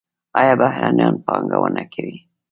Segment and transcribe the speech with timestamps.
[0.39, 2.15] آیا بهرنیان پانګونه کوي؟